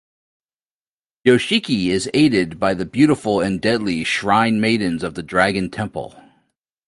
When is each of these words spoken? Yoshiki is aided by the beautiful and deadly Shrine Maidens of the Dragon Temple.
Yoshiki 1.27 1.89
is 1.89 2.09
aided 2.15 2.59
by 2.59 2.73
the 2.73 2.87
beautiful 2.87 3.39
and 3.39 3.61
deadly 3.61 4.03
Shrine 4.03 4.59
Maidens 4.59 5.03
of 5.03 5.13
the 5.13 5.21
Dragon 5.21 5.69
Temple. 5.69 6.19